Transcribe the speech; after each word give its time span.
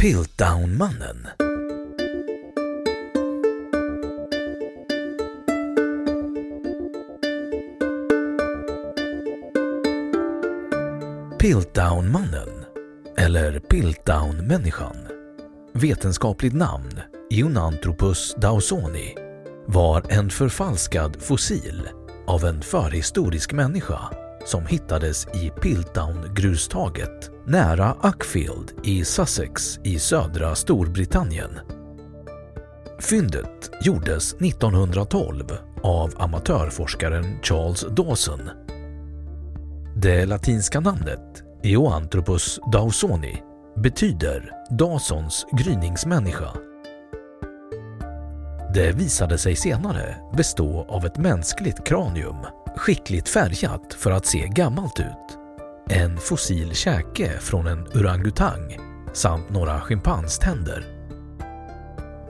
Piltdown-mannen. 0.00 1.28
Piltdown-mannen 11.40 12.48
eller 13.16 13.58
Piltdown-människan. 13.58 14.96
Vetenskapligt 15.72 16.54
namn 16.54 17.00
Ionanthropus 17.30 18.34
dawsoni 18.34 19.14
var 19.66 20.04
en 20.08 20.30
förfalskad 20.30 21.22
fossil 21.22 21.88
av 22.26 22.44
en 22.44 22.62
förhistorisk 22.62 23.52
människa 23.52 24.27
som 24.48 24.66
hittades 24.66 25.26
i 25.34 25.50
Piltdown-grustaget 25.62 27.30
nära 27.46 27.96
Uckfield 28.02 28.72
i 28.84 29.04
Sussex 29.04 29.78
i 29.84 29.98
södra 29.98 30.54
Storbritannien. 30.54 31.50
Fyndet 33.00 33.70
gjordes 33.82 34.34
1912 34.34 35.44
av 35.82 36.12
amatörforskaren 36.16 37.38
Charles 37.42 37.86
Dawson. 37.90 38.40
Det 39.96 40.26
latinska 40.26 40.80
namnet 40.80 41.42
Eoanthropus 41.62 42.60
dawsoni 42.72 43.42
betyder 43.76 44.52
Dawsons 44.70 45.46
gryningsmänniska. 45.52 46.48
Det 48.74 48.92
visade 48.92 49.38
sig 49.38 49.56
senare 49.56 50.16
bestå 50.36 50.86
av 50.88 51.06
ett 51.06 51.18
mänskligt 51.18 51.86
kranium 51.86 52.36
skickligt 52.78 53.28
färgat 53.28 53.94
för 53.94 54.10
att 54.10 54.26
se 54.26 54.48
gammalt 54.48 55.00
ut, 55.00 55.38
en 55.90 56.18
fossil 56.18 56.74
käke 56.74 57.40
från 57.40 57.66
en 57.66 57.86
orangutang 57.94 58.78
samt 59.12 59.50
några 59.50 59.80
schimpanständer. 59.80 60.86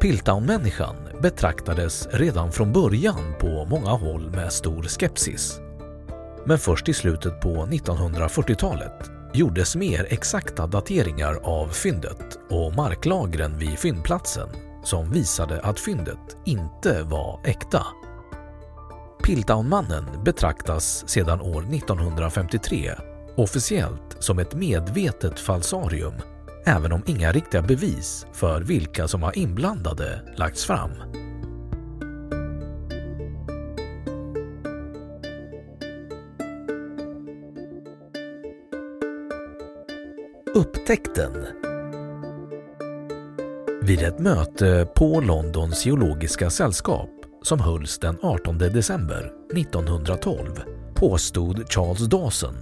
Piltdown-människan 0.00 0.96
betraktades 1.22 2.08
redan 2.10 2.52
från 2.52 2.72
början 2.72 3.34
på 3.40 3.64
många 3.64 3.90
håll 3.90 4.30
med 4.30 4.52
stor 4.52 4.82
skepsis. 4.82 5.60
Men 6.46 6.58
först 6.58 6.88
i 6.88 6.94
slutet 6.94 7.40
på 7.40 7.66
1940-talet 7.66 9.10
gjordes 9.34 9.76
mer 9.76 10.06
exakta 10.10 10.66
dateringar 10.66 11.40
av 11.42 11.68
fyndet 11.68 12.38
och 12.50 12.74
marklagren 12.74 13.58
vid 13.58 13.78
fyndplatsen 13.78 14.48
som 14.84 15.10
visade 15.10 15.60
att 15.60 15.80
fyndet 15.80 16.36
inte 16.44 17.02
var 17.02 17.40
äkta. 17.44 17.86
Piltdownmannen 19.24 20.04
betraktas 20.24 21.08
sedan 21.08 21.40
år 21.40 21.74
1953 21.74 22.90
officiellt 23.36 24.16
som 24.18 24.38
ett 24.38 24.54
medvetet 24.54 25.40
falsarium 25.40 26.14
även 26.68 26.92
om 26.92 27.02
inga 27.06 27.32
riktiga 27.32 27.62
bevis 27.62 28.26
för 28.32 28.60
vilka 28.60 29.08
som 29.08 29.20
var 29.20 29.38
inblandade 29.38 30.20
lagts 30.36 30.64
fram. 30.64 30.90
Upptäckten 40.54 41.46
Vid 43.82 44.02
ett 44.02 44.18
möte 44.18 44.88
på 44.96 45.20
Londons 45.20 45.86
geologiska 45.86 46.50
sällskap 46.50 47.17
som 47.48 47.60
hölls 47.60 47.98
den 47.98 48.18
18 48.22 48.58
december 48.58 49.32
1912 49.54 50.62
påstod 50.94 51.72
Charles 51.72 52.06
Dawson 52.06 52.54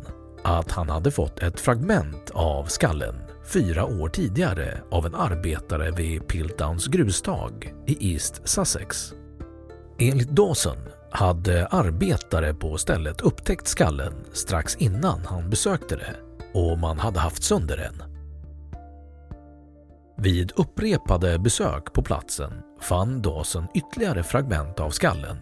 att 0.45 0.73
han 0.73 0.89
hade 0.89 1.11
fått 1.11 1.43
ett 1.43 1.61
fragment 1.61 2.31
av 2.31 2.65
skallen 2.65 3.15
fyra 3.53 3.85
år 3.85 4.09
tidigare 4.09 4.81
av 4.91 5.07
en 5.07 5.15
arbetare 5.15 5.91
vid 5.91 6.29
Piltdowns 6.29 6.87
grustag 6.87 7.75
i 7.87 8.13
East 8.13 8.49
Sussex. 8.49 9.13
Enligt 9.99 10.31
Dawson 10.31 10.79
hade 11.11 11.67
arbetare 11.67 12.55
på 12.55 12.79
stället 12.79 13.21
upptäckt 13.21 13.69
skallen 13.69 14.15
strax 14.33 14.77
innan 14.77 15.21
han 15.27 15.51
besökte 15.51 15.97
det 15.97 16.17
och 16.59 16.79
man 16.79 16.99
hade 16.99 17.21
haft 17.21 17.43
sönder 17.43 17.77
den. 17.77 18.16
Vid 20.19 20.53
upprepade 20.57 21.39
besök 21.39 21.93
på 21.93 22.03
platsen 22.03 22.53
fann 22.81 23.23
Dawson 23.23 23.67
ytterligare 23.75 24.23
fragment 24.23 24.81
av 24.81 24.91
skallen 24.91 25.37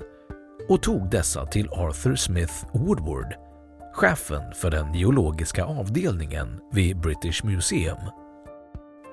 och 0.69 0.83
tog 0.83 1.11
dessa 1.11 1.47
till 1.47 1.69
Arthur 1.69 2.17
Smith 2.17 2.55
Woodward, 2.73 3.34
chefen 3.93 4.43
för 4.55 4.71
den 4.71 4.95
geologiska 4.95 5.65
avdelningen 5.65 6.61
vid 6.73 7.01
British 7.01 7.45
Museum. 7.45 7.99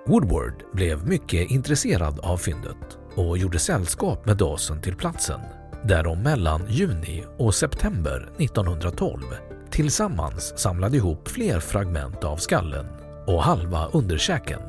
Woodward 0.08 0.64
blev 0.74 1.08
mycket 1.08 1.52
intresserad 1.52 2.20
av 2.20 2.38
fyndet 2.38 2.98
och 3.16 3.38
gjorde 3.38 3.60
sällskap 3.60 4.26
med 4.26 4.38
Dawson 4.38 4.82
till 4.82 4.96
platsen 4.96 5.42
där 5.84 6.04
de 6.04 6.24
mellan 6.24 6.68
juni 6.70 7.24
och 7.38 7.56
september 7.56 8.30
1912 8.40 9.22
tillsammans 9.70 10.60
samlade 10.60 10.98
ihop 10.98 11.28
fler 11.28 11.60
fragment 11.60 12.24
av 12.24 12.38
skallen 12.38 12.86
och 13.28 13.44
halva 13.44 13.88
underkäken 13.88 14.60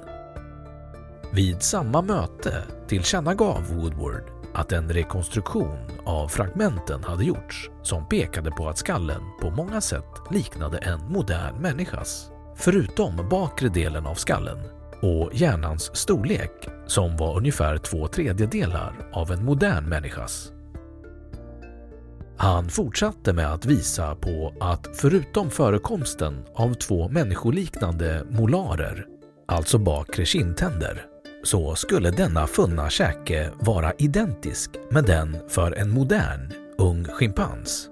vid 1.34 1.62
samma 1.62 2.02
möte 2.02 2.62
tillkännagav 2.88 3.62
Woodward 3.70 4.23
att 4.55 4.73
en 4.73 4.88
rekonstruktion 4.88 5.79
av 6.05 6.29
fragmenten 6.29 7.05
hade 7.05 7.25
gjorts 7.25 7.70
som 7.82 8.08
pekade 8.08 8.50
på 8.50 8.69
att 8.69 8.79
skallen 8.79 9.23
på 9.40 9.50
många 9.50 9.81
sätt 9.81 10.08
liknade 10.31 10.79
en 10.79 11.12
modern 11.12 11.55
människas. 11.62 12.31
Förutom 12.56 13.29
bakre 13.31 13.69
delen 13.69 14.06
av 14.06 14.14
skallen 14.14 14.58
och 15.02 15.31
hjärnans 15.34 15.96
storlek 15.96 16.69
som 16.87 17.17
var 17.17 17.37
ungefär 17.37 17.78
två 17.78 18.08
tredjedelar 18.08 19.08
av 19.12 19.32
en 19.32 19.44
modern 19.44 19.88
människas. 19.88 20.52
Han 22.37 22.69
fortsatte 22.69 23.32
med 23.32 23.52
att 23.52 23.67
visa 23.67 24.14
på 24.14 24.55
att 24.61 24.88
förutom 24.94 25.50
förekomsten 25.50 26.44
av 26.55 26.75
två 26.75 27.08
människoliknande 27.08 28.26
molarer, 28.31 29.06
alltså 29.49 29.78
bakre 29.78 30.25
kindtänder, 30.25 31.06
så 31.42 31.74
skulle 31.74 32.10
denna 32.10 32.46
funna 32.46 32.90
käke 32.90 33.50
vara 33.60 33.92
identisk 33.98 34.70
med 34.90 35.04
den 35.04 35.36
för 35.48 35.72
en 35.72 35.90
modern 35.90 36.52
ung 36.78 37.04
schimpans. 37.04 37.88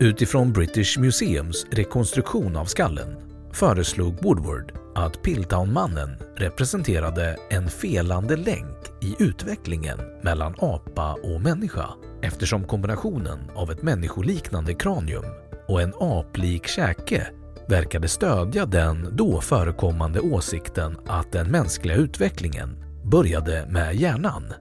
Utifrån 0.00 0.52
British 0.52 0.98
Museums 0.98 1.66
rekonstruktion 1.70 2.56
av 2.56 2.64
skallen 2.64 3.16
föreslog 3.52 4.22
Woodward 4.22 4.72
att 4.94 5.22
Piltownmannen 5.22 6.16
representerade 6.36 7.36
en 7.50 7.68
felande 7.68 8.36
länk 8.36 8.76
i 9.02 9.16
utvecklingen 9.18 9.98
mellan 10.22 10.54
apa 10.58 11.12
och 11.12 11.40
människa 11.40 11.88
eftersom 12.22 12.64
kombinationen 12.64 13.38
av 13.54 13.70
ett 13.70 13.82
människoliknande 13.82 14.74
kranium 14.74 15.24
och 15.68 15.82
en 15.82 15.92
aplik 16.00 16.66
käke 16.66 17.26
verkade 17.70 18.08
stödja 18.08 18.66
den 18.66 19.16
då 19.16 19.40
förekommande 19.40 20.20
åsikten 20.20 20.96
att 21.06 21.32
den 21.32 21.50
mänskliga 21.50 21.96
utvecklingen 21.96 22.84
började 23.04 23.66
med 23.68 23.94
hjärnan. 23.94 24.52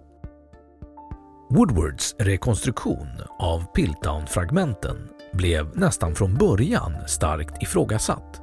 Woodwards 1.50 2.16
rekonstruktion 2.20 3.08
av 3.40 3.64
Piltdown-fragmenten 3.74 4.98
blev 5.34 5.78
nästan 5.78 6.16
från 6.16 6.36
början 6.36 6.94
starkt 7.08 7.64
ifrågasatt. 7.64 8.42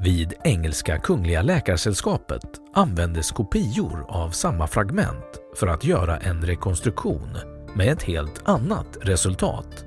Vid 0.00 0.32
Engelska 0.44 0.98
Kungliga 0.98 1.42
Läkarsällskapet 1.42 2.60
användes 2.74 3.30
kopior 3.30 4.06
av 4.08 4.30
samma 4.30 4.66
fragment 4.66 5.40
för 5.56 5.66
att 5.66 5.84
göra 5.84 6.16
en 6.18 6.42
rekonstruktion 6.42 7.28
med 7.74 7.92
ett 7.92 8.02
helt 8.02 8.42
annat 8.44 8.98
resultat. 9.00 9.84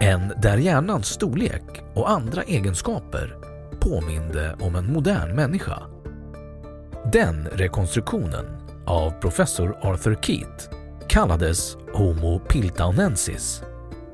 En 0.00 0.32
där 0.42 0.56
hjärnans 0.56 1.06
storlek 1.06 1.82
och 1.94 2.10
andra 2.10 2.42
egenskaper 2.42 3.36
påminde 3.80 4.56
om 4.60 4.74
en 4.74 4.92
modern 4.92 5.34
människa. 5.34 5.82
Den 7.12 7.48
rekonstruktionen 7.52 8.44
av 8.86 9.10
professor 9.10 9.78
Arthur 9.82 10.18
Keat 10.22 10.70
kallades 11.08 11.76
Homo 11.92 12.38
piltaunensis 12.38 13.62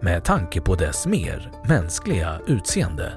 med 0.00 0.25
tanke 0.25 0.60
på 0.60 0.75
dess 0.75 1.06
mer 1.06 1.52
mänskliga 1.69 2.40
utseende. 2.46 3.12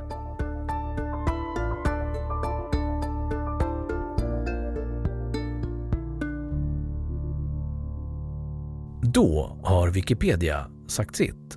Då 9.02 9.60
har 9.64 9.90
Wikipedia 9.90 10.68
sagt 10.88 11.16
sitt 11.16 11.57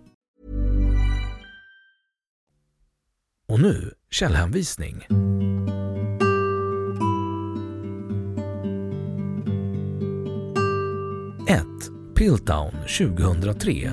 Och 3.51 3.61
nu 3.61 3.91
källhänvisning. 4.11 5.07
Piltdown 12.21 12.71
2003 12.97 13.91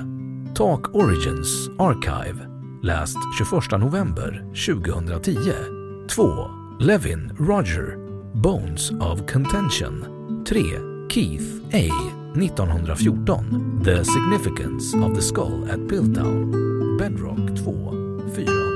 Talk 0.55 0.95
Origins 0.95 1.69
Archive 1.79 2.47
Läst 2.83 3.17
21 3.37 3.81
november 3.81 4.45
2010 4.67 5.43
2. 6.09 6.47
Levin 6.79 7.31
Roger 7.39 7.97
Bones 8.33 8.91
of 8.91 9.31
Contention 9.31 10.05
3. 10.45 10.63
Keith 11.09 11.61
A 11.73 11.89
1914 12.35 13.81
The 13.85 14.05
Significance 14.05 14.97
of 14.97 15.15
the 15.15 15.21
Skull 15.21 15.67
at 15.71 15.79
Piltdown 15.79 16.51
Bedrock 16.97 17.55
2 17.55 18.43
4 18.45 18.68